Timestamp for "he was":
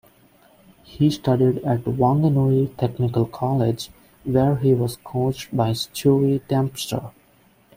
4.55-4.97